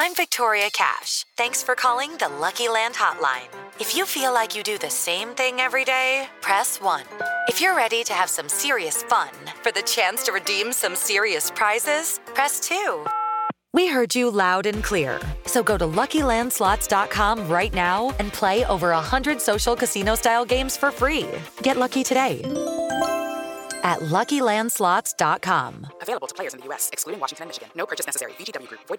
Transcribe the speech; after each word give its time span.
I'm 0.00 0.14
Victoria 0.14 0.70
Cash. 0.72 1.26
Thanks 1.36 1.60
for 1.60 1.74
calling 1.74 2.14
the 2.18 2.28
Lucky 2.28 2.68
Land 2.68 2.94
Hotline. 2.94 3.48
If 3.80 3.96
you 3.96 4.06
feel 4.06 4.32
like 4.32 4.56
you 4.56 4.62
do 4.62 4.78
the 4.78 4.88
same 4.88 5.30
thing 5.30 5.58
every 5.58 5.84
day, 5.84 6.28
press 6.40 6.80
1. 6.80 7.02
If 7.48 7.60
you're 7.60 7.74
ready 7.74 8.04
to 8.04 8.12
have 8.12 8.30
some 8.30 8.48
serious 8.48 9.02
fun 9.02 9.28
for 9.60 9.72
the 9.72 9.82
chance 9.82 10.22
to 10.26 10.32
redeem 10.32 10.72
some 10.72 10.94
serious 10.94 11.50
prizes, 11.50 12.20
press 12.26 12.60
2. 12.60 13.06
We 13.72 13.88
heard 13.88 14.14
you 14.14 14.30
loud 14.30 14.66
and 14.66 14.84
clear. 14.84 15.18
So 15.46 15.64
go 15.64 15.76
to 15.76 15.84
LuckyLandSlots.com 15.84 17.48
right 17.48 17.74
now 17.74 18.14
and 18.20 18.32
play 18.32 18.64
over 18.66 18.90
100 18.90 19.40
social 19.40 19.74
casino-style 19.74 20.44
games 20.44 20.76
for 20.76 20.92
free. 20.92 21.26
Get 21.62 21.76
lucky 21.76 22.04
today 22.04 22.40
at 23.82 24.00
LuckyLandSlots.com. 24.00 25.86
Available 26.02 26.26
to 26.28 26.34
players 26.34 26.54
in 26.54 26.60
the 26.60 26.66
U.S., 26.66 26.90
excluding 26.92 27.20
Washington 27.20 27.44
and 27.44 27.48
Michigan. 27.48 27.68
No 27.74 27.86
purchase 27.86 28.06
necessary. 28.06 28.32
VGW 28.32 28.68
Group. 28.68 28.80
Void 28.86 28.98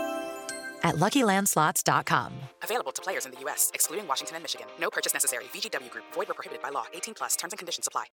at 0.83 0.95
LuckyLandSlots.com. 0.95 2.33
Available 2.63 2.91
to 2.91 3.01
players 3.01 3.25
in 3.25 3.31
the 3.31 3.39
U.S., 3.41 3.71
excluding 3.73 4.07
Washington 4.07 4.35
and 4.35 4.43
Michigan. 4.43 4.67
No 4.79 4.89
purchase 4.89 5.13
necessary. 5.13 5.45
VGW 5.53 5.89
Group. 5.89 6.05
Void 6.13 6.27
where 6.27 6.35
prohibited 6.35 6.61
by 6.61 6.69
law. 6.69 6.85
18 6.93 7.13
plus. 7.13 7.35
Terms 7.35 7.53
and 7.53 7.59
conditions 7.59 7.87
apply. 7.87 8.05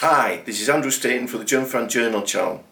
Hi, 0.00 0.42
this 0.46 0.62
is 0.62 0.68
Andrew 0.70 0.90
Staton 0.90 1.26
for 1.26 1.36
the 1.36 1.44
Jun 1.44 1.66
Fan 1.66 1.86
Journal 1.86 2.22
channel. 2.22 2.64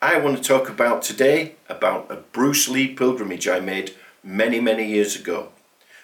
I 0.00 0.16
want 0.16 0.38
to 0.38 0.42
talk 0.42 0.70
about 0.70 1.02
today 1.02 1.56
about 1.68 2.10
a 2.10 2.16
Bruce 2.16 2.70
Lee 2.70 2.94
pilgrimage 2.94 3.46
I 3.46 3.60
made 3.60 3.92
many, 4.24 4.60
many 4.60 4.86
years 4.86 5.14
ago. 5.14 5.50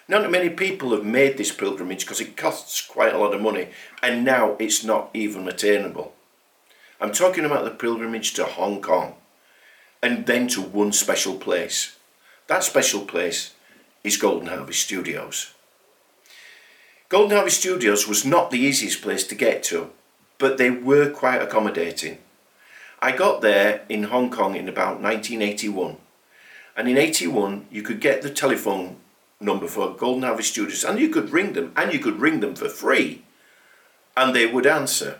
Not 0.07 0.29
many 0.29 0.49
people 0.49 0.91
have 0.91 1.03
made 1.03 1.37
this 1.37 1.51
pilgrimage 1.51 2.01
because 2.01 2.21
it 2.21 2.37
costs 2.37 2.79
quite 2.85 3.15
a 3.15 3.17
lot 3.17 3.33
of 3.33 3.41
money 3.41 3.69
and 4.03 4.23
now 4.23 4.55
it's 4.59 4.83
not 4.83 5.09
even 5.15 5.47
attainable. 5.47 6.13
I'm 7.01 7.11
talking 7.11 7.43
about 7.43 7.65
the 7.65 7.71
pilgrimage 7.71 8.35
to 8.35 8.45
Hong 8.45 8.79
Kong 8.79 9.15
and 10.01 10.25
then 10.25 10.47
to 10.49 10.61
one 10.61 10.91
special 10.91 11.35
place. 11.35 11.97
That 12.47 12.63
special 12.63 13.01
place 13.01 13.53
is 14.03 14.17
Golden 14.17 14.47
Harvest 14.47 14.81
Studios. 14.81 15.53
Golden 17.09 17.35
Harvest 17.35 17.59
Studios 17.59 18.07
was 18.07 18.25
not 18.25 18.51
the 18.51 18.59
easiest 18.59 19.01
place 19.01 19.25
to 19.27 19.35
get 19.35 19.63
to, 19.63 19.91
but 20.37 20.57
they 20.57 20.69
were 20.69 21.09
quite 21.09 21.41
accommodating. 21.41 22.17
I 23.01 23.11
got 23.11 23.41
there 23.41 23.85
in 23.89 24.03
Hong 24.03 24.29
Kong 24.29 24.55
in 24.55 24.67
about 24.67 25.01
1981, 25.01 25.97
and 26.75 26.87
in 26.87 26.97
81 26.97 27.67
you 27.71 27.81
could 27.81 28.01
get 28.01 28.21
the 28.21 28.29
telephone 28.29 28.97
number 29.39 29.67
for 29.67 29.95
Golden 29.95 30.23
Harvest 30.23 30.51
Studios 30.51 30.83
and 30.83 30.99
you 30.99 31.09
could 31.09 31.29
ring 31.29 31.53
them, 31.53 31.71
and 31.75 31.93
you 31.93 31.99
could 31.99 32.19
ring 32.19 32.39
them 32.39 32.55
for 32.55 32.69
free, 32.69 33.23
and 34.15 34.35
they 34.35 34.47
would 34.47 34.65
answer, 34.65 35.19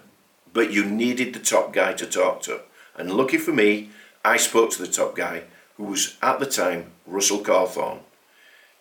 but 0.53 0.71
you 0.71 0.83
needed 0.83 1.33
the 1.33 1.39
top 1.39 1.71
guy 1.71 1.93
to 1.93 2.05
talk 2.05 2.41
to. 2.43 2.61
And 2.95 3.13
lucky 3.13 3.37
for 3.37 3.53
me, 3.53 3.91
I 4.23 4.37
spoke 4.37 4.71
to 4.71 4.81
the 4.81 4.91
top 4.91 5.15
guy, 5.15 5.43
who 5.75 5.85
was 5.85 6.17
at 6.21 6.39
the 6.39 6.45
time 6.45 6.91
Russell 7.05 7.39
Cawthorne. 7.39 7.99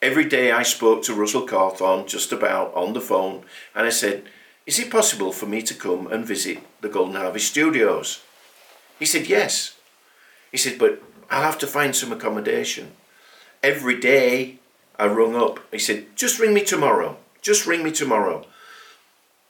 Every 0.02 0.24
day 0.24 0.50
I 0.50 0.62
spoke 0.62 1.02
to 1.04 1.14
Russell 1.14 1.46
Cawthorne 1.46 2.06
just 2.06 2.32
about 2.32 2.74
on 2.74 2.92
the 2.92 3.00
phone, 3.00 3.44
and 3.74 3.86
I 3.86 3.90
said, 3.90 4.24
Is 4.66 4.78
it 4.78 4.90
possible 4.90 5.32
for 5.32 5.46
me 5.46 5.62
to 5.62 5.74
come 5.74 6.06
and 6.08 6.24
visit 6.24 6.58
the 6.80 6.88
Golden 6.88 7.16
Harvest 7.16 7.48
Studios? 7.48 8.22
He 8.98 9.06
said, 9.06 9.26
Yes. 9.26 9.76
He 10.52 10.58
said, 10.58 10.78
But 10.78 11.02
I'll 11.30 11.42
have 11.42 11.58
to 11.58 11.66
find 11.66 11.94
some 11.94 12.12
accommodation. 12.12 12.92
Every 13.62 13.98
day 13.98 14.58
I 14.98 15.06
rung 15.06 15.34
up, 15.34 15.60
he 15.72 15.78
said, 15.78 16.16
Just 16.16 16.38
ring 16.38 16.54
me 16.54 16.62
tomorrow. 16.62 17.16
Just 17.42 17.66
ring 17.66 17.82
me 17.82 17.90
tomorrow. 17.90 18.46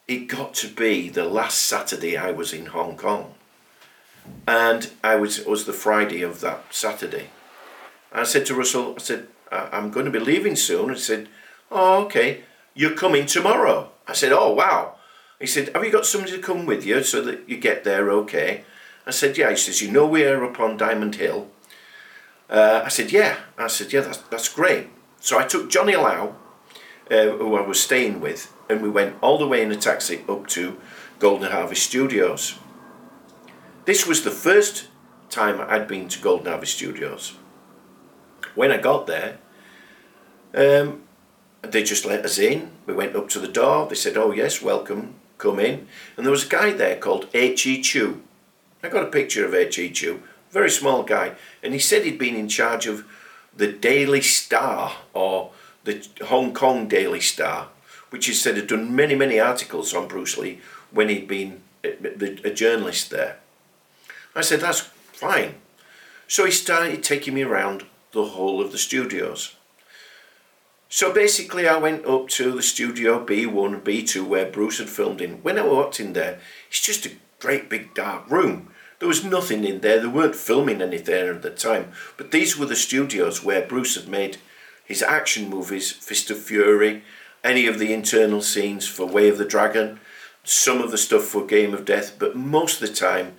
It 0.09 0.29
got 0.29 0.55
to 0.55 0.69
be 0.69 1.09
the 1.09 1.25
last 1.25 1.63
Saturday 1.63 2.17
I 2.17 2.31
was 2.31 2.53
in 2.53 2.67
Hong 2.67 2.97
Kong. 2.97 3.35
And 4.47 4.91
I 5.03 5.17
was, 5.17 5.39
it 5.39 5.47
was 5.47 5.65
the 5.65 5.73
Friday 5.73 6.23
of 6.23 6.41
that 6.41 6.65
Saturday. 6.71 7.31
I 8.13 8.23
said 8.25 8.47
to 8.47 8.55
Russell, 8.55 8.95
I 8.97 9.01
said, 9.01 9.27
"I- 9.51 9.69
I'm 9.73 9.91
going 9.91 10.07
to 10.07 10.13
be 10.13 10.19
leaving 10.21 10.57
soon. 10.57 10.91
He 10.91 10.99
said, 10.99 11.29
Oh, 11.71 12.05
okay. 12.05 12.45
You're 12.75 12.95
coming 12.95 13.27
tomorrow. 13.27 13.91
I 14.07 14.13
said, 14.13 14.33
Oh, 14.33 14.53
wow. 14.53 14.95
He 15.41 15.47
said, 15.47 15.71
Have 15.75 15.85
you 15.85 15.91
got 15.93 16.07
somebody 16.07 16.33
to 16.33 16.39
come 16.39 16.65
with 16.67 16.87
you 16.87 17.03
so 17.03 17.21
that 17.23 17.49
you 17.49 17.57
get 17.59 17.85
there 17.85 18.11
okay? 18.11 18.65
I 19.07 19.11
said, 19.11 19.37
Yeah. 19.37 19.51
He 19.51 19.57
says, 19.57 19.83
You 19.83 19.91
know 19.91 20.07
we're 20.07 20.45
up 20.45 20.61
on 20.61 20.77
Diamond 20.77 21.17
Hill? 21.17 21.49
Uh, 22.49 22.83
I 22.85 22.89
said, 22.89 23.11
Yeah. 23.13 23.37
I 23.59 23.67
said, 23.67 23.93
Yeah, 23.93 24.03
that's, 24.03 24.19
that's 24.19 24.49
great. 24.49 24.89
So 25.21 25.39
I 25.39 25.45
took 25.45 25.69
Johnny 25.71 25.97
Lau, 25.97 26.37
uh, 27.11 27.31
who 27.31 27.57
I 27.57 27.63
was 27.63 27.81
staying 27.81 28.21
with, 28.21 28.53
and 28.71 28.81
we 28.81 28.89
went 28.89 29.17
all 29.21 29.39
the 29.39 29.47
way 29.49 29.63
in 29.63 29.73
a 29.73 29.77
taxi 29.77 30.25
up 30.29 30.47
to 30.49 30.77
Golden 31.19 31.51
Harvest 31.51 31.83
Studios. 31.83 32.59
This 33.87 34.05
was 34.05 34.25
the 34.25 34.33
first 34.33 34.89
time 35.31 35.61
I'd 35.61 35.87
been 35.87 36.09
to 36.09 36.19
Golden 36.21 36.49
Harvest 36.49 36.75
Studios. 36.75 37.35
When 38.57 38.73
I 38.73 38.79
got 38.79 39.07
there, 39.07 39.39
um, 40.53 41.03
they 41.63 41.85
just 41.85 42.05
let 42.05 42.25
us 42.25 42.37
in. 42.37 42.73
We 42.85 42.95
went 42.95 43.15
up 43.15 43.29
to 43.29 43.39
the 43.39 43.47
door. 43.47 43.87
They 43.87 43.95
said, 43.95 44.17
"Oh 44.17 44.33
yes, 44.33 44.61
welcome, 44.61 45.15
come 45.39 45.61
in." 45.61 45.87
And 46.17 46.27
there 46.27 46.33
was 46.33 46.47
a 46.47 46.49
guy 46.49 46.73
there 46.73 46.97
called 46.97 47.29
H.E. 47.33 47.81
Chu. 47.81 48.23
I 48.83 48.89
got 48.89 49.05
a 49.05 49.19
picture 49.19 49.47
of 49.47 49.55
H.E. 49.55 49.91
Chu, 49.91 50.21
very 50.51 50.71
small 50.71 51.05
guy, 51.05 51.37
and 51.63 51.73
he 51.73 51.79
said 51.79 52.05
he'd 52.05 52.19
been 52.19 52.35
in 52.35 52.49
charge 52.49 52.89
of 52.89 53.05
the 53.57 53.71
Daily 53.71 54.21
Star 54.21 54.97
or 55.15 55.53
the 55.85 56.05
Hong 56.25 56.53
Kong 56.53 56.89
Daily 56.89 57.21
Star, 57.21 57.69
which 58.11 58.27
he 58.27 58.33
said 58.33 58.57
had 58.57 58.67
done 58.67 58.97
many, 58.97 59.15
many 59.15 59.39
articles 59.39 59.95
on 59.95 60.09
Bruce 60.09 60.37
Lee 60.37 60.59
when 60.91 61.09
he'd 61.09 61.29
been 61.29 61.63
a, 61.85 62.49
a 62.49 62.53
journalist 62.53 63.11
there. 63.11 63.39
I 64.37 64.43
said, 64.43 64.61
"That's 64.61 64.89
fine." 65.13 65.55
So 66.29 66.45
he 66.45 66.53
started 66.53 67.03
taking 67.03 67.35
me 67.35 67.43
around 67.43 67.87
the 68.13 68.27
whole 68.27 68.61
of 68.61 68.71
the 68.71 68.79
studios. 68.79 69.57
So 70.89 71.13
basically, 71.13 71.67
I 71.67 71.77
went 71.79 72.07
up 72.07 72.29
to 72.31 72.53
the 72.53 72.63
studio 72.63 73.25
B1 73.25 73.83
B2 73.83 74.25
where 74.25 74.47
Bruce 74.47 74.79
had 74.79 74.89
filmed 74.89 75.21
in. 75.21 75.43
When 75.43 75.59
I 75.59 75.63
walked 75.63 75.99
in 75.99 76.13
there, 76.13 76.39
it's 76.69 76.81
just 76.81 77.07
a 77.07 77.17
great 77.41 77.69
big 77.69 77.93
dark 77.95 78.31
room. 78.31 78.73
There 78.99 79.09
was 79.09 79.25
nothing 79.25 79.65
in 79.65 79.81
there, 79.81 80.01
they 80.01 80.07
weren't 80.07 80.35
filming 80.37 80.81
anything 80.81 81.29
at 81.29 81.43
the 81.43 81.51
time, 81.51 81.93
but 82.17 82.31
these 82.31 82.57
were 82.57 82.67
the 82.67 82.77
studios 82.77 83.45
where 83.45 83.67
Bruce 83.67 83.95
had 83.95 84.09
made 84.09 84.39
his 84.85 85.03
action 85.03 85.51
movies 85.51 85.91
Fist 85.93 86.31
of 86.31 86.39
Fury, 86.39 87.03
any 87.45 87.67
of 87.67 87.79
the 87.79 87.93
internal 87.93 88.41
scenes 88.41 88.89
for 88.89 89.05
Way 89.05 89.29
of 89.29 89.37
the 89.37 89.45
Dragon, 89.45 90.01
some 90.45 90.81
of 90.81 90.93
the 90.93 90.99
stuff 90.99 91.25
for 91.25 91.45
Game 91.45 91.75
of 91.75 91.85
Death, 91.85 92.15
but 92.19 92.37
most 92.37 92.81
of 92.81 92.89
the 92.89 92.95
time 92.95 93.37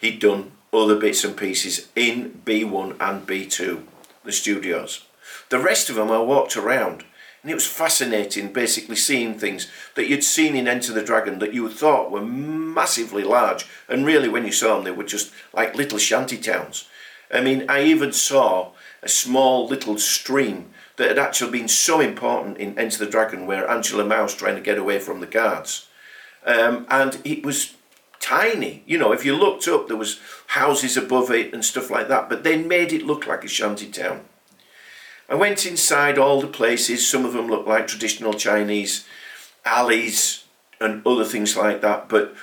he'd 0.00 0.20
done 0.20 0.52
other 0.72 0.96
bits 0.96 1.24
and 1.24 1.36
pieces 1.36 1.88
in 1.96 2.42
B1 2.44 2.96
and 3.00 3.26
B2, 3.26 3.82
the 4.24 4.32
studios. 4.32 5.04
The 5.48 5.58
rest 5.58 5.88
of 5.88 5.96
them 5.96 6.10
I 6.10 6.18
walked 6.18 6.56
around 6.56 7.04
and 7.42 7.50
it 7.50 7.54
was 7.54 7.66
fascinating 7.66 8.52
basically 8.52 8.96
seeing 8.96 9.38
things 9.38 9.68
that 9.94 10.08
you'd 10.08 10.24
seen 10.24 10.56
in 10.56 10.68
Enter 10.68 10.92
the 10.92 11.04
Dragon 11.04 11.38
that 11.38 11.54
you 11.54 11.68
thought 11.68 12.10
were 12.10 12.24
massively 12.24 13.22
large 13.22 13.66
and 13.88 14.04
really 14.04 14.28
when 14.28 14.44
you 14.44 14.52
saw 14.52 14.74
them 14.74 14.84
they 14.84 14.90
were 14.90 15.04
just 15.04 15.32
like 15.52 15.74
little 15.74 15.98
shanty 15.98 16.36
towns. 16.36 16.88
I 17.32 17.40
mean 17.40 17.64
I 17.68 17.84
even 17.84 18.12
saw 18.12 18.72
a 19.02 19.08
small 19.08 19.66
little 19.66 19.98
stream 19.98 20.70
that 20.96 21.08
had 21.08 21.18
actually 21.18 21.52
been 21.52 21.68
so 21.68 22.00
important 22.00 22.58
in 22.58 22.78
Enter 22.78 22.98
the 22.98 23.10
Dragon 23.10 23.46
where 23.46 23.70
Angela 23.70 24.04
Mao's 24.04 24.34
trying 24.34 24.56
to 24.56 24.60
get 24.60 24.78
away 24.78 24.98
from 24.98 25.20
the 25.20 25.26
guards. 25.26 25.88
Um, 26.44 26.86
and 26.90 27.20
it 27.24 27.46
was 27.46 27.74
tiny. 28.28 28.82
You 28.86 28.98
know, 28.98 29.12
if 29.12 29.24
you 29.24 29.34
looked 29.34 29.66
up, 29.68 29.88
there 29.88 29.96
was 29.96 30.20
houses 30.48 30.96
above 30.96 31.30
it 31.30 31.54
and 31.54 31.64
stuff 31.64 31.90
like 31.90 32.08
that. 32.08 32.28
But 32.28 32.44
they 32.44 32.62
made 32.62 32.92
it 32.92 33.06
look 33.06 33.26
like 33.26 33.42
a 33.42 33.48
shanty 33.48 33.90
town. 33.90 34.20
I 35.30 35.34
went 35.34 35.64
inside 35.64 36.18
all 36.18 36.40
the 36.40 36.46
places. 36.46 37.08
Some 37.08 37.24
of 37.24 37.32
them 37.32 37.48
looked 37.48 37.68
like 37.68 37.86
traditional 37.86 38.34
Chinese 38.34 39.06
alleys 39.64 40.44
and 40.78 41.06
other 41.06 41.24
things 41.24 41.56
like 41.56 41.80
that. 41.80 42.08
But 42.08 42.34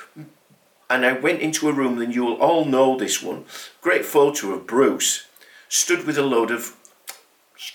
and 0.90 1.06
I 1.06 1.14
went 1.14 1.42
into 1.42 1.70
a 1.70 1.74
room, 1.74 2.00
and 2.00 2.14
you'll 2.14 2.36
all 2.36 2.66
know 2.66 2.98
this 2.98 3.22
one. 3.22 3.46
Great 3.82 4.06
photo 4.06 4.54
of 4.54 4.68
Bruce 4.68 5.26
stood 5.68 6.06
with 6.06 6.18
a 6.18 6.24
load 6.24 6.52
of 6.52 6.76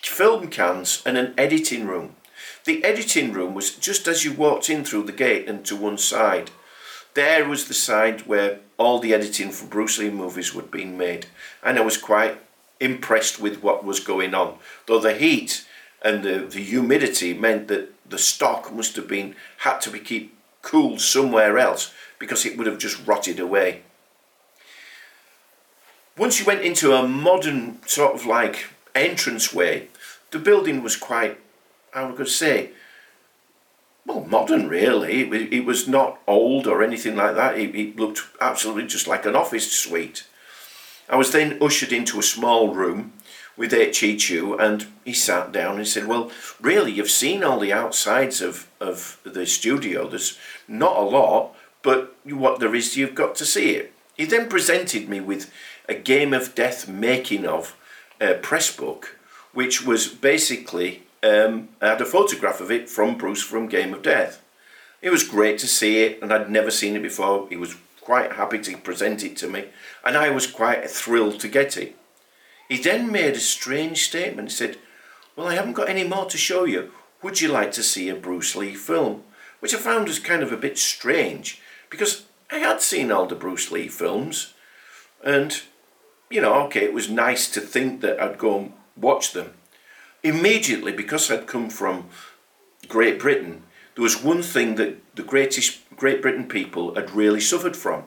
film 0.03 0.49
cans 0.49 1.03
and 1.05 1.17
an 1.17 1.35
editing 1.37 1.87
room. 1.87 2.15
The 2.65 2.85
editing 2.85 3.33
room 3.33 3.55
was 3.55 3.71
just 3.71 4.07
as 4.07 4.25
you 4.25 4.33
walked 4.33 4.69
in 4.71 4.85
through 4.85 5.05
the 5.05 5.13
gate 5.13 5.49
and 5.49 5.65
to 5.67 5.77
one 5.77 5.99
side. 5.99 6.51
There 7.15 7.49
was 7.49 7.67
the 7.67 7.75
side 7.75 8.23
where 8.23 8.61
all 8.79 8.99
the 8.99 9.13
editing 9.13 9.51
for 9.51 9.67
Bruce 9.67 9.99
Lee 9.99 10.11
movies 10.11 10.55
were 10.55 10.63
being 10.63 10.97
made, 10.97 11.27
and 11.63 11.79
I 11.79 11.83
was 11.83 11.99
quite 11.99 12.39
impressed 12.79 13.41
with 13.41 13.63
what 13.63 13.85
was 13.85 14.01
going 14.01 14.35
on. 14.35 14.59
Though 14.87 15.01
the 15.01 15.15
heat 15.15 15.67
and 16.03 16.23
the, 16.23 16.39
the 16.39 16.63
humidity 16.63 17.35
meant 17.35 17.69
that 17.69 17.93
the 18.09 18.19
stock 18.19 18.73
must 18.73 18.97
have 18.97 19.09
been 19.09 19.35
had 19.59 19.81
to 19.81 19.91
be 19.91 20.01
keep 20.01 20.37
cooled 20.63 21.01
somewhere 21.01 21.59
else 21.59 21.93
because 22.19 22.47
it 22.47 22.57
would 22.57 22.67
have 22.67 22.79
just 22.79 23.07
rotted 23.07 23.41
away. 23.41 23.83
Once 26.17 26.39
you 26.39 26.45
went 26.45 26.63
into 26.63 26.93
a 26.93 27.07
modern 27.07 27.79
sort 27.87 28.15
of 28.15 28.27
like 28.27 28.67
entranceway, 28.95 29.89
the 30.31 30.39
building 30.39 30.83
was 30.83 30.97
quite, 30.97 31.39
I 31.95 32.05
would 32.05 32.29
say, 32.29 32.71
well, 34.11 34.27
modern 34.27 34.69
really. 34.69 35.23
It, 35.23 35.53
it 35.53 35.65
was 35.65 35.89
not 35.89 36.21
old 36.27 36.67
or 36.67 36.83
anything 36.83 37.17
like 37.17 37.35
that. 37.37 37.59
It, 37.59 37.75
it 37.75 37.97
looked 37.97 38.23
absolutely 38.41 38.87
just 38.87 39.07
like 39.07 39.27
an 39.27 39.37
office 39.37 39.71
suite. 39.73 40.27
I 41.09 41.17
was 41.17 41.33
then 41.33 41.59
ushered 41.61 41.93
into 41.93 42.19
a 42.19 42.23
small 42.23 42.75
room 42.75 43.13
with 43.57 43.75
H.E. 43.75 44.17
Chu 44.17 44.57
and 44.57 44.87
he 45.05 45.13
sat 45.13 45.53
down 45.53 45.77
and 45.77 45.87
said, 45.87 46.07
Well, 46.07 46.31
really, 46.61 46.93
you've 46.93 47.11
seen 47.11 47.43
all 47.43 47.59
the 47.59 47.73
outsides 47.73 48.41
of, 48.41 48.69
of 48.81 49.19
the 49.25 49.47
studio. 49.47 50.09
There's 50.09 50.39
not 50.69 50.97
a 50.97 51.03
lot, 51.03 51.55
but 51.83 52.17
what 52.25 52.61
there 52.61 52.75
is, 52.75 52.97
you've 52.97 53.15
got 53.15 53.35
to 53.37 53.45
see 53.45 53.71
it. 53.71 53.93
He 54.17 54.25
then 54.25 54.49
presented 54.49 55.09
me 55.09 55.21
with 55.21 55.53
a 55.89 55.95
Game 55.95 56.33
of 56.33 56.55
Death 56.55 56.89
making 56.89 57.47
of 57.47 57.77
uh, 58.21 58.35
press 58.43 58.75
book, 58.75 59.19
which 59.53 59.85
was 59.85 60.07
basically 60.07 61.03
um, 61.23 61.69
I 61.81 61.89
had 61.89 62.01
a 62.01 62.07
photograph 62.07 62.61
of 62.61 62.71
it 62.71 62.89
from 62.89 63.19
Bruce 63.19 63.43
from 63.43 63.69
Game 63.69 63.93
of 63.93 64.03
Death. 64.03 64.43
It 65.03 65.11
was 65.11 65.23
great 65.23 65.59
to 65.59 65.67
see 65.67 66.03
it, 66.03 66.23
and 66.23 66.33
I'd 66.33 66.51
never 66.51 66.71
seen 66.71 66.97
it 66.97 67.03
before. 67.03 67.49
He 67.49 67.57
was 67.57 67.77
quite 68.01 68.33
happy 68.33 68.59
to 68.59 68.77
present 68.79 69.23
it 69.23 69.37
to 69.39 69.49
me, 69.49 69.67
and 70.05 70.17
I 70.17 70.31
was 70.31 70.47
quite 70.47 70.91
thrilled 70.91 71.41
to 71.41 71.49
get 71.49 71.77
it. 71.77 71.97
He 72.69 72.79
then 72.79 73.11
made 73.11 73.35
a 73.35 73.41
strange 73.41 74.05
statement. 74.05 74.49
He 74.51 74.55
said, 74.55 74.79
Well, 75.37 75.49
I 75.49 75.55
haven't 75.55 75.75
got 75.75 75.89
any 75.89 76.05
more 76.05 76.27
to 76.27 76.39
show 76.39 76.65
you. 76.65 76.93
Would 77.23 77.41
you 77.41 77.49
like 77.49 77.73
to 77.73 77.83
see 77.83 78.09
a 78.09 78.15
Bruce 78.15 78.57
Lee 78.57 78.75
film? 78.75 79.25
Which 79.61 79.75
I 79.75 79.79
found 79.79 80.09
was 80.09 80.19
kind 80.19 80.43
of 80.43 80.53
a 80.53 80.57
bit 80.57 80.79
strange 80.79 81.61
because 81.91 82.25
I 82.51 82.59
had 82.59 82.81
seen 82.81 83.13
all 83.13 83.27
the 83.27 83.35
Bruce 83.35 83.71
Lee 83.71 83.89
films, 83.89 84.55
and 85.23 85.63
you 86.31 86.41
know, 86.41 86.55
okay, 86.65 86.85
it 86.85 86.95
was 86.95 87.11
nice 87.11 87.51
to 87.51 87.61
think 87.61 88.01
that 88.01 88.21
I'd 88.21 88.39
go 88.39 88.59
and 88.59 88.73
watch 88.97 89.33
them. 89.33 89.53
Immediately, 90.23 90.93
because 90.93 91.31
I'd 91.31 91.47
come 91.47 91.71
from 91.71 92.09
Great 92.89 93.19
Britain, 93.19 93.63
there 93.95 94.03
was 94.03 94.23
one 94.23 94.43
thing 94.43 94.75
that 94.77 94.99
the 95.17 95.23
greatest 95.23 95.81
Great 95.97 96.23
Britain 96.23 96.47
people 96.47 96.95
had 96.95 97.11
really 97.11 97.41
suffered 97.41 97.77
from. 97.77 98.05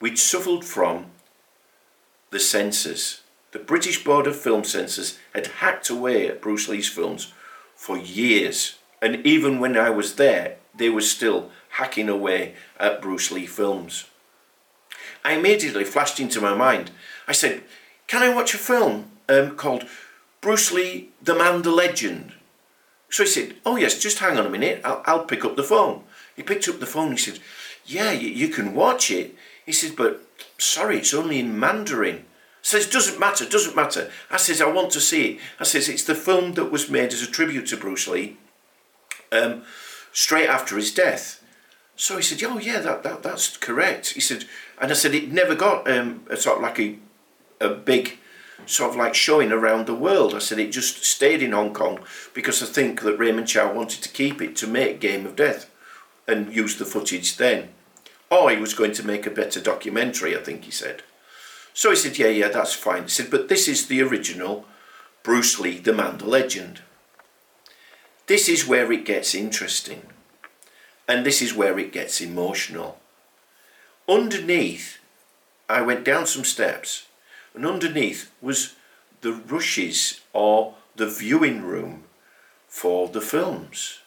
We'd 0.00 0.18
suffered 0.18 0.64
from 0.64 1.06
the 2.30 2.40
censors. 2.40 3.20
The 3.52 3.58
British 3.58 4.02
Board 4.02 4.26
of 4.26 4.36
Film 4.36 4.64
Censors 4.64 5.18
had 5.34 5.46
hacked 5.46 5.90
away 5.90 6.26
at 6.26 6.40
Bruce 6.40 6.68
Lee's 6.68 6.88
films 6.88 7.32
for 7.74 7.98
years. 7.98 8.78
And 9.00 9.24
even 9.26 9.60
when 9.60 9.76
I 9.76 9.90
was 9.90 10.16
there, 10.16 10.56
they 10.74 10.88
were 10.88 11.02
still 11.02 11.50
hacking 11.70 12.08
away 12.08 12.54
at 12.78 13.02
Bruce 13.02 13.30
Lee 13.30 13.46
films. 13.46 14.06
I 15.24 15.34
immediately 15.34 15.84
flashed 15.84 16.18
into 16.18 16.40
my 16.40 16.54
mind. 16.54 16.90
I 17.28 17.32
said, 17.32 17.62
Can 18.06 18.22
I 18.22 18.34
watch 18.34 18.54
a 18.54 18.58
film 18.58 19.10
um, 19.28 19.56
called 19.56 19.86
Bruce 20.42 20.70
Lee, 20.70 21.08
the 21.22 21.34
man, 21.34 21.62
the 21.62 21.70
legend? 21.70 22.34
So 23.08 23.22
he 23.22 23.28
said, 23.28 23.54
Oh, 23.64 23.76
yes, 23.76 23.98
just 23.98 24.18
hang 24.18 24.36
on 24.36 24.44
a 24.44 24.50
minute, 24.50 24.82
I'll, 24.84 25.02
I'll 25.06 25.24
pick 25.24 25.44
up 25.44 25.56
the 25.56 25.62
phone. 25.62 26.04
He 26.36 26.42
picked 26.42 26.68
up 26.68 26.80
the 26.80 26.86
phone, 26.86 27.12
he 27.12 27.16
said, 27.16 27.38
Yeah, 27.86 28.12
you, 28.12 28.28
you 28.28 28.48
can 28.48 28.74
watch 28.74 29.10
it. 29.10 29.34
He 29.64 29.72
said, 29.72 29.96
But 29.96 30.20
sorry, 30.58 30.98
it's 30.98 31.14
only 31.14 31.38
in 31.38 31.58
Mandarin. 31.58 32.26
Says, 32.60 32.86
Doesn't 32.86 33.18
matter, 33.18 33.48
doesn't 33.48 33.76
matter. 33.76 34.10
I 34.30 34.36
says, 34.36 34.60
I 34.60 34.70
want 34.70 34.90
to 34.92 35.00
see 35.00 35.32
it. 35.32 35.40
I 35.58 35.64
says, 35.64 35.88
It's 35.88 36.04
the 36.04 36.14
film 36.14 36.54
that 36.54 36.72
was 36.72 36.90
made 36.90 37.12
as 37.12 37.22
a 37.22 37.30
tribute 37.30 37.68
to 37.68 37.78
Bruce 37.78 38.06
Lee 38.08 38.36
um, 39.32 39.62
straight 40.12 40.48
after 40.48 40.76
his 40.76 40.92
death. 40.92 41.42
So 41.96 42.16
he 42.16 42.22
said, 42.22 42.42
"Oh 42.42 42.58
yeah, 42.58 42.80
that, 42.80 43.02
that 43.02 43.22
that's 43.22 43.56
correct." 43.56 44.10
He 44.10 44.20
said, 44.20 44.44
and 44.80 44.90
I 44.90 44.94
said 44.94 45.14
it 45.14 45.30
never 45.30 45.54
got 45.54 45.90
um, 45.90 46.24
a 46.28 46.36
sort 46.36 46.56
of 46.56 46.62
like 46.62 46.78
a 46.80 46.98
a 47.60 47.68
big 47.68 48.18
sort 48.66 48.90
of 48.90 48.96
like 48.96 49.14
showing 49.14 49.52
around 49.52 49.86
the 49.86 49.94
world. 49.94 50.34
I 50.34 50.38
said 50.38 50.58
it 50.58 50.72
just 50.72 51.04
stayed 51.04 51.42
in 51.42 51.52
Hong 51.52 51.72
Kong 51.72 52.00
because 52.34 52.62
I 52.62 52.66
think 52.66 53.02
that 53.02 53.18
Raymond 53.18 53.48
Chow 53.48 53.72
wanted 53.72 54.02
to 54.02 54.08
keep 54.08 54.40
it 54.40 54.56
to 54.56 54.66
make 54.66 55.00
Game 55.00 55.26
of 55.26 55.36
Death 55.36 55.70
and 56.26 56.54
use 56.54 56.76
the 56.76 56.84
footage 56.84 57.36
then. 57.36 57.70
Or 58.30 58.50
he 58.50 58.56
was 58.56 58.74
going 58.74 58.92
to 58.92 59.06
make 59.06 59.26
a 59.26 59.30
better 59.30 59.60
documentary, 59.60 60.36
I 60.36 60.42
think 60.42 60.64
he 60.64 60.70
said. 60.70 61.02
So 61.74 61.90
he 61.90 61.96
said, 61.96 62.18
Yeah, 62.18 62.28
yeah, 62.28 62.48
that's 62.48 62.72
fine. 62.72 63.04
He 63.04 63.08
said, 63.08 63.30
But 63.30 63.48
this 63.48 63.68
is 63.68 63.86
the 63.86 64.02
original 64.02 64.66
Bruce 65.22 65.58
Lee, 65.58 65.78
the 65.78 65.92
man, 65.92 66.18
the 66.18 66.26
legend. 66.26 66.80
This 68.26 68.48
is 68.48 68.66
where 68.66 68.90
it 68.90 69.04
gets 69.04 69.34
interesting. 69.34 70.02
And 71.08 71.26
this 71.26 71.42
is 71.42 71.54
where 71.54 71.78
it 71.78 71.92
gets 71.92 72.20
emotional. 72.20 72.98
Underneath, 74.08 74.98
I 75.68 75.82
went 75.82 76.04
down 76.04 76.26
some 76.26 76.44
steps, 76.44 77.06
and 77.54 77.66
underneath 77.66 78.30
was 78.40 78.74
the 79.20 79.32
rushes 79.32 80.20
or 80.32 80.74
the 80.96 81.06
viewing 81.06 81.62
room 81.62 82.04
for 82.68 83.08
the 83.08 83.20
films. 83.20 84.00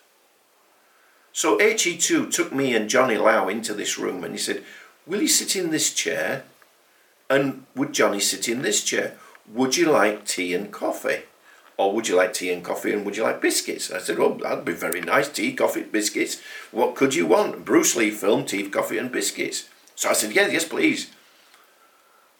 So 1.31 1.61
H.E. 1.61 1.97
Chu 1.97 2.29
took 2.29 2.53
me 2.53 2.75
and 2.75 2.89
Johnny 2.89 3.17
Lau 3.17 3.47
into 3.47 3.73
this 3.73 3.97
room 3.97 4.23
and 4.23 4.33
he 4.33 4.39
said, 4.39 4.63
Will 5.05 5.21
you 5.21 5.27
sit 5.27 5.55
in 5.55 5.69
this 5.69 5.93
chair? 5.93 6.43
And 7.29 7.65
would 7.75 7.93
Johnny 7.93 8.19
sit 8.19 8.47
in 8.47 8.61
this 8.61 8.83
chair? 8.83 9.17
Would 9.53 9.77
you 9.77 9.91
like 9.91 10.25
tea 10.25 10.53
and 10.53 10.71
coffee? 10.71 11.23
or 11.77 11.93
would 11.93 12.07
you 12.07 12.15
like 12.15 12.33
tea 12.33 12.51
and 12.51 12.63
coffee 12.63 12.93
and 12.93 13.05
would 13.05 13.17
you 13.17 13.23
like 13.23 13.41
biscuits? 13.41 13.91
I 13.91 13.99
said, 13.99 14.19
oh, 14.19 14.37
that'd 14.41 14.65
be 14.65 14.73
very 14.73 15.01
nice, 15.01 15.29
tea, 15.29 15.53
coffee, 15.53 15.83
biscuits. 15.83 16.41
What 16.71 16.95
could 16.95 17.13
you 17.13 17.25
want? 17.25 17.65
Bruce 17.65 17.95
Lee 17.95 18.11
film, 18.11 18.45
tea, 18.45 18.69
coffee 18.69 18.97
and 18.97 19.11
biscuits. 19.11 19.69
So 19.95 20.09
I 20.09 20.13
said, 20.13 20.33
yeah, 20.33 20.47
yes, 20.47 20.65
please. 20.65 21.11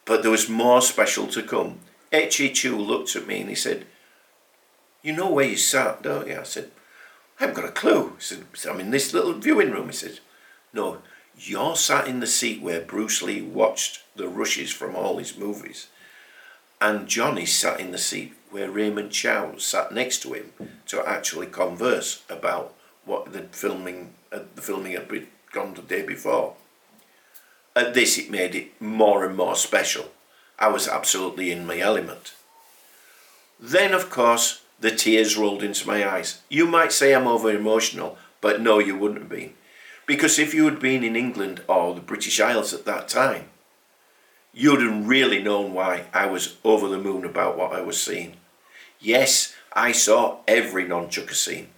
But 0.06 0.22
there 0.22 0.32
was 0.32 0.48
more 0.48 0.82
special 0.82 1.28
to 1.28 1.42
come. 1.42 1.80
H.E. 2.12 2.52
Chu 2.52 2.78
looked 2.78 3.16
at 3.16 3.28
me 3.28 3.42
and 3.42 3.50
he 3.50 3.56
said, 3.56 3.86
you 5.06 5.14
know 5.14 5.30
where 5.30 5.46
you 5.46 5.58
sat, 5.58 6.02
don't 6.02 6.28
you? 6.28 6.40
I 6.40 6.44
said, 6.44 6.72
I 7.40 7.44
haven't 7.44 7.56
got 7.58 7.70
a 7.70 7.72
clue. 7.72 8.14
He 8.18 8.22
said, 8.22 8.72
I'm 8.72 8.80
in 8.80 8.90
this 8.90 9.14
little 9.14 9.34
viewing 9.34 9.70
room. 9.70 9.88
He 9.88 9.94
said, 9.94 10.20
no, 10.74 11.00
you're 11.38 11.76
sat 11.76 12.08
in 12.08 12.22
the 12.22 12.28
seat 12.28 12.62
where 12.62 12.82
Bruce 12.82 13.22
Lee 13.22 13.42
watched 13.42 14.02
the 14.16 14.28
rushes 14.28 14.72
from 14.72 14.96
all 14.96 15.18
his 15.18 15.38
movies. 15.38 15.88
And 16.82 17.08
Johnny 17.08 17.46
sat 17.46 17.80
in 17.80 17.92
the 17.92 17.98
seat 17.98 18.34
where 18.50 18.72
Raymond 18.72 19.12
Chow 19.12 19.58
sat 19.58 19.92
next 19.92 20.24
to 20.24 20.34
him 20.34 20.52
to 20.88 21.08
actually 21.08 21.48
converse 21.48 22.24
about 22.30 22.74
what 23.06 23.32
the 23.32 23.44
filming 23.52 24.14
uh, 24.32 24.40
the 24.56 24.62
filming 24.62 24.94
had 24.94 25.08
gone 25.52 25.74
the 25.74 25.82
day 25.82 26.02
before. 26.02 26.56
At 27.76 27.94
this, 27.94 28.18
it 28.18 28.32
made 28.32 28.56
it 28.56 28.82
more 28.82 29.26
and 29.26 29.36
more 29.36 29.56
special. 29.56 30.12
I 30.58 30.70
was 30.70 30.88
absolutely 30.88 31.52
in 31.52 31.68
my 31.68 31.80
element. 31.80 32.34
Then, 33.60 33.94
of 33.94 34.10
course, 34.10 34.62
the 34.80 34.92
tears 34.92 35.38
rolled 35.38 35.62
into 35.62 35.88
my 35.88 36.08
eyes. 36.08 36.42
You 36.50 36.68
might 36.68 36.94
say 36.94 37.14
I'm 37.14 37.28
over 37.28 37.52
emotional, 37.52 38.18
but 38.40 38.62
no, 38.62 38.80
you 38.80 38.98
wouldn't 38.98 39.20
have 39.22 39.30
been. 39.30 39.54
Because 40.06 40.40
if 40.40 40.54
you 40.54 40.66
had 40.66 40.80
been 40.80 41.04
in 41.04 41.16
England 41.16 41.62
or 41.68 41.94
the 41.94 42.02
British 42.02 42.40
Isles 42.40 42.74
at 42.74 42.86
that 42.86 43.10
time, 43.10 43.46
you'd 44.54 44.82
have 44.82 45.08
really 45.08 45.42
known 45.42 45.74
why 45.74 46.06
I 46.14 46.28
was 46.28 46.56
over 46.64 46.88
the 46.88 46.98
moon 46.98 47.26
about 47.26 47.58
what 47.58 47.74
I 47.74 47.82
was 47.82 48.02
seeing. 48.02 48.38
Yes, 49.00 49.54
I 49.74 49.92
saw 49.92 50.38
every 50.48 50.86
nunchucker 50.86 51.34
scene. 51.34 51.70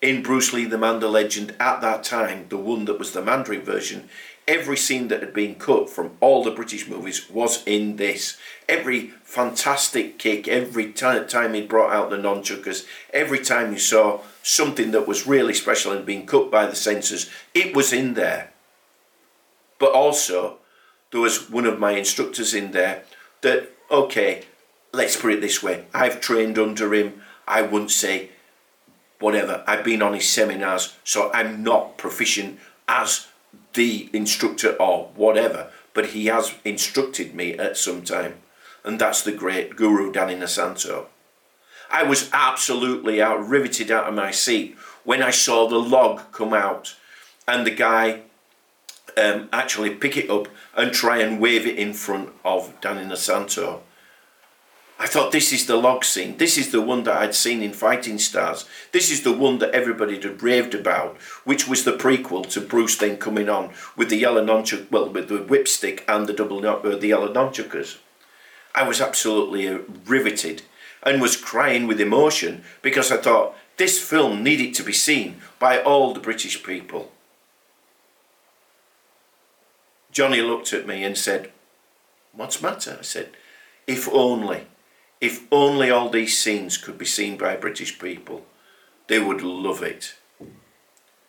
In 0.00 0.22
Bruce 0.22 0.52
Lee, 0.52 0.64
the 0.64 0.78
Man, 0.78 1.00
the 1.00 1.08
Legend, 1.08 1.54
at 1.60 1.80
that 1.82 2.04
time, 2.04 2.46
the 2.48 2.56
one 2.56 2.86
that 2.86 2.98
was 2.98 3.12
the 3.12 3.22
Mandarin 3.22 3.62
version, 3.62 4.08
every 4.50 4.76
scene 4.76 5.06
that 5.06 5.20
had 5.20 5.32
been 5.32 5.54
cut 5.54 5.88
from 5.88 6.10
all 6.18 6.42
the 6.42 6.50
British 6.50 6.88
movies 6.88 7.30
was 7.30 7.62
in 7.66 7.96
this. 7.96 8.36
Every 8.68 9.12
fantastic 9.22 10.18
kick, 10.18 10.48
every 10.48 10.92
time 10.92 11.54
he 11.54 11.62
brought 11.62 11.92
out 11.92 12.10
the 12.10 12.16
nunchuckers, 12.16 12.84
every 13.12 13.38
time 13.38 13.72
you 13.72 13.78
saw 13.78 14.22
something 14.42 14.90
that 14.90 15.06
was 15.06 15.24
really 15.24 15.54
special 15.54 15.92
and 15.92 16.04
being 16.04 16.26
cut 16.26 16.50
by 16.50 16.66
the 16.66 16.74
censors, 16.74 17.30
it 17.54 17.76
was 17.76 17.92
in 17.92 18.14
there. 18.14 18.50
But 19.78 19.92
also, 19.92 20.58
there 21.12 21.20
was 21.20 21.48
one 21.48 21.64
of 21.64 21.78
my 21.78 21.92
instructors 21.92 22.52
in 22.52 22.72
there 22.72 23.04
that, 23.42 23.70
okay, 23.88 24.42
let's 24.92 25.16
put 25.16 25.32
it 25.32 25.40
this 25.40 25.62
way 25.62 25.84
I've 25.94 26.20
trained 26.20 26.58
under 26.58 26.92
him, 26.92 27.22
I 27.46 27.62
wouldn't 27.62 27.92
say 27.92 28.30
whatever. 29.20 29.62
I've 29.68 29.84
been 29.84 30.02
on 30.02 30.14
his 30.14 30.28
seminars, 30.28 30.96
so 31.04 31.30
I'm 31.32 31.62
not 31.62 31.98
proficient 31.98 32.58
as 32.88 33.28
the 33.74 34.08
instructor 34.12 34.72
or 34.80 35.10
whatever, 35.14 35.70
but 35.94 36.06
he 36.06 36.26
has 36.26 36.54
instructed 36.64 37.34
me 37.34 37.54
at 37.54 37.76
some 37.76 38.02
time. 38.02 38.34
And 38.84 38.98
that's 38.98 39.22
the 39.22 39.32
great 39.32 39.76
guru 39.76 40.10
Danny 40.12 40.34
Inosanto. 40.34 41.06
I 41.90 42.02
was 42.04 42.30
absolutely 42.32 43.20
out, 43.20 43.46
riveted 43.46 43.90
out 43.90 44.06
of 44.06 44.14
my 44.14 44.30
seat 44.30 44.76
when 45.04 45.22
I 45.22 45.30
saw 45.30 45.68
the 45.68 45.78
log 45.78 46.32
come 46.32 46.54
out 46.54 46.94
and 47.48 47.66
the 47.66 47.72
guy 47.72 48.22
um, 49.16 49.48
actually 49.52 49.90
pick 49.90 50.16
it 50.16 50.30
up 50.30 50.48
and 50.76 50.92
try 50.92 51.18
and 51.18 51.40
wave 51.40 51.66
it 51.66 51.76
in 51.76 51.92
front 51.92 52.30
of 52.44 52.72
Danny 52.80 53.02
Inosanto. 53.02 53.80
I 55.02 55.06
thought 55.06 55.32
this 55.32 55.50
is 55.50 55.64
the 55.64 55.76
log 55.76 56.04
scene. 56.04 56.36
This 56.36 56.58
is 56.58 56.72
the 56.72 56.82
one 56.82 57.04
that 57.04 57.16
I'd 57.16 57.34
seen 57.34 57.62
in 57.62 57.72
Fighting 57.72 58.18
Stars. 58.18 58.66
This 58.92 59.10
is 59.10 59.22
the 59.22 59.32
one 59.32 59.56
that 59.60 59.70
everybody 59.70 60.20
had 60.20 60.42
raved 60.42 60.74
about, 60.74 61.16
which 61.44 61.66
was 61.66 61.84
the 61.84 61.96
prequel 61.96 62.46
to 62.50 62.60
Bruce 62.60 62.98
then 62.98 63.16
coming 63.16 63.48
on 63.48 63.70
with 63.96 64.10
the 64.10 64.18
yellow 64.18 64.44
nunchuck, 64.44 64.90
well, 64.90 65.08
with 65.08 65.30
the 65.30 65.38
whipstick 65.38 66.04
and 66.06 66.26
the 66.26 66.34
double 66.34 66.66
uh, 66.66 66.96
the 66.96 67.06
yellow 67.06 67.32
nunchuckers. 67.32 67.96
I 68.74 68.86
was 68.86 69.00
absolutely 69.00 69.68
riveted 70.04 70.62
and 71.02 71.22
was 71.22 71.34
crying 71.34 71.86
with 71.86 71.98
emotion 71.98 72.62
because 72.82 73.10
I 73.10 73.16
thought 73.16 73.56
this 73.78 73.98
film 73.98 74.42
needed 74.42 74.74
to 74.74 74.82
be 74.82 74.92
seen 74.92 75.40
by 75.58 75.80
all 75.80 76.12
the 76.12 76.20
British 76.20 76.62
people. 76.62 77.10
Johnny 80.12 80.42
looked 80.42 80.74
at 80.74 80.86
me 80.86 81.04
and 81.04 81.16
said, 81.16 81.52
What's 82.34 82.60
matter? 82.60 82.98
I 82.98 83.02
said, 83.02 83.30
If 83.86 84.06
only, 84.12 84.66
if 85.20 85.46
only 85.52 85.90
all 85.90 86.08
these 86.08 86.38
scenes 86.38 86.78
could 86.78 86.96
be 86.96 87.04
seen 87.04 87.36
by 87.36 87.54
British 87.56 87.98
people, 87.98 88.46
they 89.06 89.18
would 89.18 89.42
love 89.42 89.82
it. 89.82 90.14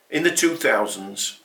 In 0.09 0.23
the 0.23 0.31
2000s, 0.31 1.39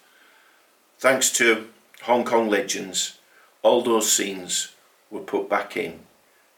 thanks 0.98 1.30
to 1.32 1.68
Hong 2.02 2.24
Kong 2.24 2.48
legends, 2.48 3.18
all 3.62 3.82
those 3.82 4.12
scenes 4.12 4.74
were 5.10 5.20
put 5.20 5.48
back 5.48 5.76
in. 5.76 6.00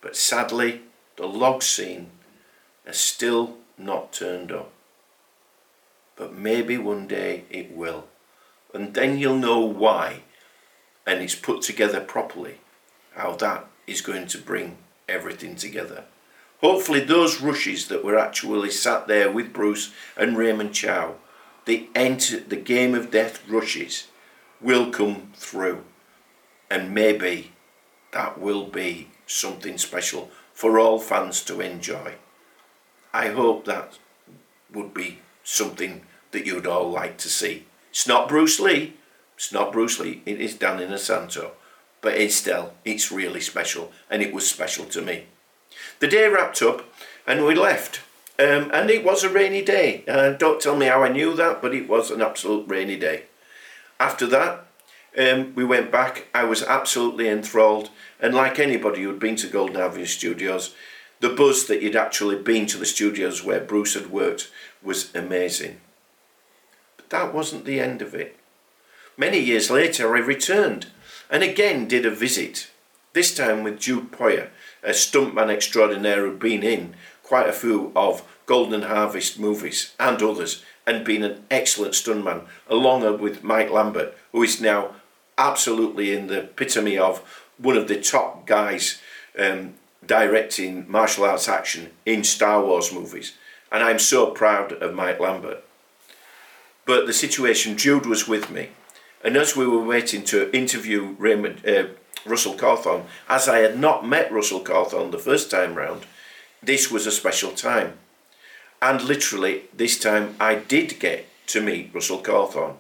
But 0.01 0.17
sadly, 0.17 0.83
the 1.17 1.27
log 1.27 1.63
scene 1.63 2.11
has 2.85 2.99
still 2.99 3.57
not 3.79 4.13
turned 4.13 4.53
up. 4.53 4.71
But 6.17 6.35
maybe 6.35 6.77
one 6.77 7.07
day 7.07 7.45
it 7.51 7.73
will. 7.73 8.09
And 8.75 8.93
then 8.93 9.19
you'll 9.19 9.39
know 9.39 9.61
why, 9.61 10.23
and 11.07 11.23
it's 11.23 11.35
put 11.35 11.63
together 11.63 12.01
properly, 12.01 12.61
how 13.15 13.37
that 13.37 13.67
is 13.87 14.03
going 14.03 14.27
to 14.29 14.39
bring 14.39 14.77
everything 15.09 15.57
together. 15.57 16.05
Hopefully, 16.61 17.01
those 17.01 17.41
rushes 17.41 17.89
that 17.89 18.05
were 18.05 18.19
actually 18.19 18.71
sat 18.71 19.07
there 19.07 19.31
with 19.31 19.53
Bruce 19.53 19.93
and 20.17 20.37
Raymond 20.37 20.75
Chow, 20.75 21.15
the 21.67 21.89
enter 21.95 22.41
the 22.41 22.57
game 22.57 22.95
of 22.95 23.11
death 23.11 23.49
rushes, 23.49 24.09
will 24.61 24.91
come 24.91 25.31
through, 25.35 25.85
and 26.71 26.93
maybe 26.93 27.53
that 28.13 28.41
will 28.41 28.65
be 28.65 29.09
something 29.27 29.79
special 29.79 30.31
for 30.53 30.79
all 30.79 30.99
fans 30.99 31.43
to 31.45 31.61
enjoy. 31.61 32.15
I 33.13 33.29
hope 33.29 33.65
that 33.65 33.99
would 34.73 34.93
be 34.93 35.21
something 35.45 36.03
that 36.33 36.47
you'd 36.47 36.67
all 36.67 36.91
like 36.91 37.17
to 37.19 37.29
see. 37.29 37.67
It's 37.91 38.09
not 38.09 38.29
Bruce 38.29 38.59
Lee, 38.59 38.95
it's 39.37 39.53
not 39.53 39.73
Bruce 39.73 40.01
Lee, 40.01 40.23
it 40.27 40.41
is 40.41 40.55
Danny 40.55 40.85
Inosanto, 40.85 41.53
but 42.01 42.15
it's 42.15 42.35
still, 42.35 42.73
it's 42.85 43.13
really 43.13 43.41
special, 43.41 43.93
and 44.11 44.23
it 44.23 44.33
was 44.33 44.49
special 44.49 44.85
to 44.87 45.03
me. 45.03 45.25
The 46.01 46.09
day 46.09 46.29
wrapped 46.29 46.63
up, 46.63 46.85
and 47.27 47.45
we 47.45 47.55
left. 47.55 48.01
Um, 48.39 48.71
and 48.73 48.89
it 48.89 49.05
was 49.05 49.25
a 49.25 49.29
rainy 49.29 49.63
day. 49.63 50.05
Uh, 50.07 50.31
don't 50.31 50.61
tell 50.61 50.77
me 50.77 50.87
how 50.87 51.03
I 51.03 51.09
knew 51.09 51.35
that, 51.35 51.61
but 51.61 51.75
it 51.75 51.89
was 51.89 52.11
an 52.11 52.23
absolute 52.23 52.69
rainy 52.69 52.97
day. 52.97 53.25
After 53.99 54.27
that, 54.29 54.65
um, 55.19 55.55
we 55.57 55.65
went 55.65 55.91
back. 55.91 56.29
I 56.33 56.45
was 56.45 56.63
absolutely 56.63 57.29
enthralled. 57.29 57.91
And 58.21 58.35
like 58.35 58.61
anybody 58.61 59.03
who'd 59.03 59.19
been 59.19 59.35
to 59.37 59.49
Golden 59.49 59.77
Harvest 59.77 60.17
Studios, 60.17 60.75
the 61.19 61.31
buzz 61.31 61.67
that 61.67 61.83
you'd 61.83 61.97
actually 61.97 62.37
been 62.37 62.67
to 62.67 62.79
the 62.79 62.87
studios 62.87 63.43
where 63.43 63.61
Bruce 63.61 63.95
had 63.95 64.11
worked 64.13 64.51
was 64.83 65.13
amazing. 65.17 65.81
But 66.97 67.11
that 67.11 67.35
wasn't 67.35 67.65
the 67.65 67.81
end 67.81 68.03
of 68.03 68.15
it. 68.15 68.37
Many 69.17 69.41
years 69.41 69.69
later, 69.69 70.15
I 70.15 70.21
returned 70.21 70.87
and 71.31 71.43
again 71.43 71.89
did 71.89 72.07
a 72.07 72.11
visit, 72.11 72.71
this 73.13 73.35
time 73.35 73.63
with 73.63 73.81
Jude 73.81 74.13
Poyer, 74.13 74.49
a 74.83 74.91
stuntman 74.91 75.51
extraordinaire 75.51 76.27
who'd 76.27 76.39
been 76.39 76.63
in 76.63 76.95
quite 77.23 77.49
a 77.49 77.53
few 77.53 77.93
of 77.95 78.23
Golden 78.47 78.83
Harvest 78.83 79.39
movies 79.39 79.95
and 80.01 80.23
others, 80.23 80.65
and 80.87 81.05
been 81.05 81.23
an 81.23 81.45
excellent 81.51 81.93
stuntman, 81.93 82.47
along 82.67 83.21
with 83.21 83.45
Mike 83.45 83.71
Lambert, 83.71 84.17
who 84.33 84.43
is 84.43 84.61
now 84.61 84.95
absolutely 85.37 86.17
in 86.17 86.29
the 86.29 86.45
epitome 86.45 86.97
of 86.97 87.19
one 87.59 87.77
of 87.77 87.89
the 87.89 88.01
top 88.01 88.47
guys 88.47 89.01
um, 89.39 89.75
directing 90.07 90.91
martial 90.91 91.25
arts 91.25 91.49
action 91.49 91.91
in 92.07 92.25
Star 92.25 92.65
Wars 92.65 92.93
movies. 92.93 93.35
And 93.71 93.83
I'm 93.83 93.99
so 93.99 94.31
proud 94.31 94.73
of 94.73 94.95
Mike 94.95 95.21
Lambert. 95.21 95.63
But 96.87 97.07
the 97.07 97.13
situation, 97.13 97.77
Jude 97.77 98.07
was 98.07 98.27
with 98.27 98.51
me. 98.51 98.71
And 99.29 99.37
as 99.37 99.55
we 99.55 99.67
were 99.67 99.83
waiting 99.83 100.25
to 100.25 100.51
interview 100.57 101.15
Raymond, 101.19 101.61
uh, 101.69 101.89
Russell 102.25 102.55
Cawthorne, 102.55 103.05
as 103.29 103.47
I 103.47 103.59
had 103.59 103.79
not 103.79 104.09
met 104.09 104.33
Russell 104.33 104.65
Cawthorne 104.65 105.11
the 105.11 105.19
first 105.19 105.51
time 105.51 105.75
round, 105.75 106.07
this 106.63 106.91
was 106.91 107.07
a 107.07 107.13
special 107.13 107.51
time. 107.51 107.99
And 108.81 109.03
literally, 109.03 109.65
this 109.77 110.01
time 110.01 110.35
I 110.41 110.55
did 110.55 110.99
get 110.99 111.27
to 111.49 111.61
meet 111.61 111.91
Russell 111.93 112.23
Cawthorne. 112.23 112.77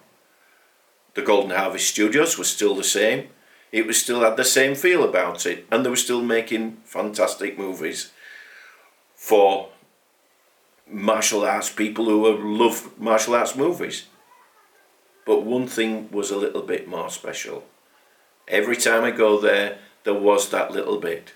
The 1.13 1.21
Golden 1.21 1.51
Harvest 1.51 1.87
Studios 1.91 2.39
was 2.39 2.49
still 2.49 2.75
the 2.75 2.83
same 2.83 3.29
it 3.71 3.87
was 3.87 4.01
still 4.01 4.23
had 4.23 4.39
the 4.39 4.45
same 4.45 4.75
feel 4.75 5.05
about 5.05 5.45
it, 5.45 5.67
and 5.71 5.85
they 5.85 5.91
were 5.91 5.97
still 5.97 6.23
making 6.23 6.79
fantastic 6.85 7.59
movies 7.59 8.13
for 9.15 9.69
martial 10.91 11.45
arts 11.45 11.69
people 11.69 12.07
who 12.07 12.57
love 12.59 12.99
martial 12.99 13.35
arts 13.35 13.55
movies. 13.55 14.07
But 15.29 15.45
one 15.45 15.67
thing 15.67 16.09
was 16.11 16.31
a 16.31 16.39
little 16.39 16.63
bit 16.63 16.89
more 16.89 17.11
special. 17.11 17.65
Every 18.49 18.77
time 18.77 19.05
I 19.05 19.11
go 19.11 19.39
there, 19.39 19.77
there 20.05 20.15
was 20.15 20.49
that 20.49 20.71
little 20.71 20.99
bit. 20.99 21.35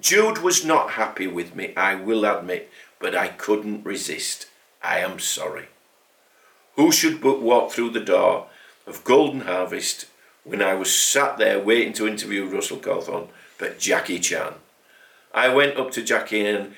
Jude 0.00 0.38
was 0.38 0.64
not 0.64 0.92
happy 0.92 1.26
with 1.26 1.56
me, 1.56 1.74
I 1.76 1.96
will 1.96 2.24
admit, 2.24 2.70
but 3.00 3.16
I 3.16 3.26
couldn't 3.26 3.84
resist. 3.84 4.46
I 4.80 5.00
am 5.00 5.18
sorry. 5.18 5.66
Who 6.76 6.92
should 6.92 7.20
but 7.20 7.42
walk 7.42 7.72
through 7.72 7.90
the 7.90 8.08
door 8.14 8.46
of 8.86 9.02
Golden 9.02 9.40
Harvest 9.40 10.06
when 10.44 10.62
I 10.62 10.74
was 10.74 10.94
sat 10.94 11.36
there 11.36 11.58
waiting 11.58 11.94
to 11.94 12.06
interview 12.06 12.46
Russell 12.46 12.78
Cawthorne, 12.78 13.26
but 13.58 13.80
Jackie 13.80 14.20
Chan. 14.20 14.54
I 15.34 15.48
went 15.48 15.76
up 15.76 15.90
to 15.92 16.04
Jackie 16.04 16.46
and 16.46 16.76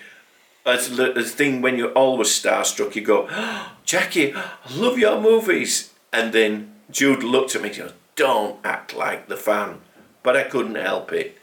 as 0.65 0.97
the 0.97 1.23
thing 1.25 1.61
when 1.61 1.77
you're 1.77 1.93
always 1.93 2.29
starstruck, 2.29 2.95
you 2.95 3.03
go, 3.03 3.29
oh, 3.31 3.73
Jackie, 3.85 4.33
I 4.35 4.75
love 4.75 4.99
your 4.99 5.21
movies. 5.21 5.93
And 6.13 6.33
then 6.33 6.73
Jude 6.91 7.23
looked 7.23 7.55
at 7.55 7.63
me 7.63 7.69
and 7.69 7.79
goes, 7.79 7.93
Don't 8.17 8.59
act 8.65 8.95
like 8.95 9.29
the 9.29 9.37
fan. 9.37 9.81
But 10.23 10.37
I 10.37 10.45
couldn't 10.45 10.75
help 10.75 11.13
it. 11.13 11.37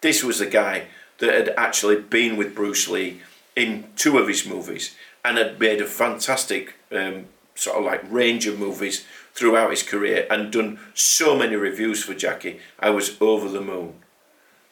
This 0.00 0.22
was 0.22 0.40
a 0.40 0.46
guy 0.46 0.86
that 1.18 1.34
had 1.34 1.54
actually 1.56 2.00
been 2.00 2.36
with 2.36 2.54
Bruce 2.54 2.88
Lee 2.88 3.20
in 3.54 3.86
two 3.96 4.18
of 4.18 4.28
his 4.28 4.46
movies 4.46 4.96
and 5.24 5.38
had 5.38 5.60
made 5.60 5.80
a 5.80 5.86
fantastic 5.86 6.74
um, 6.90 7.26
sort 7.54 7.78
of 7.78 7.84
like 7.84 8.02
range 8.10 8.46
of 8.46 8.58
movies 8.58 9.04
throughout 9.34 9.70
his 9.70 9.82
career 9.82 10.26
and 10.30 10.52
done 10.52 10.78
so 10.94 11.36
many 11.36 11.56
reviews 11.56 12.02
for 12.02 12.14
Jackie, 12.14 12.60
I 12.78 12.90
was 12.90 13.20
over 13.20 13.48
the 13.48 13.60
moon. 13.60 13.94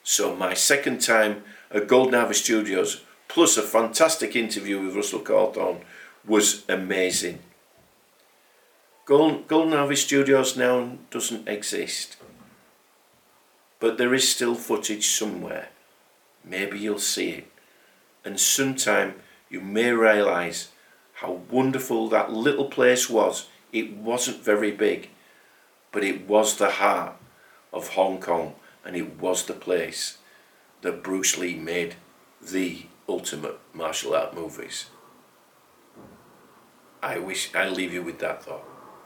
So 0.02 0.34
my 0.34 0.54
second 0.54 1.00
time 1.00 1.44
at 1.70 1.86
Golden 1.86 2.14
Harvest 2.14 2.44
Studios, 2.44 3.02
plus 3.28 3.56
a 3.56 3.62
fantastic 3.62 4.34
interview 4.34 4.80
with 4.80 4.96
Russell 4.96 5.20
Cawthorne, 5.20 5.82
was 6.26 6.64
amazing. 6.68 7.38
Golden, 9.10 9.42
Golden 9.48 9.72
Harvest 9.72 10.06
Studios 10.06 10.56
now 10.56 10.96
doesn't 11.10 11.48
exist. 11.48 12.16
But 13.80 13.98
there 13.98 14.14
is 14.14 14.28
still 14.28 14.54
footage 14.54 15.08
somewhere. 15.08 15.70
Maybe 16.44 16.78
you'll 16.78 17.00
see 17.00 17.30
it. 17.30 17.52
And 18.24 18.38
sometime 18.38 19.16
you 19.48 19.60
may 19.60 19.90
realise 19.90 20.68
how 21.14 21.40
wonderful 21.50 22.08
that 22.10 22.32
little 22.32 22.66
place 22.66 23.10
was 23.10 23.48
it 23.72 23.96
wasn't 23.96 24.44
very 24.44 24.70
big, 24.70 25.10
but 25.90 26.04
it 26.04 26.28
was 26.28 26.56
the 26.56 26.70
heart 26.70 27.14
of 27.72 27.94
Hong 27.94 28.20
Kong 28.20 28.54
and 28.84 28.94
it 28.94 29.18
was 29.18 29.44
the 29.44 29.54
place 29.54 30.18
that 30.82 31.02
Bruce 31.02 31.36
Lee 31.36 31.56
made 31.56 31.96
the 32.40 32.86
ultimate 33.08 33.58
martial 33.74 34.14
art 34.14 34.36
movies. 34.36 34.86
I 37.02 37.18
wish 37.18 37.52
I 37.56 37.68
leave 37.68 37.92
you 37.92 38.04
with 38.04 38.20
that 38.20 38.44
thought. 38.44 38.69